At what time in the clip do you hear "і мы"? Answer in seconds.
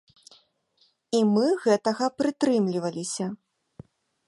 1.17-1.47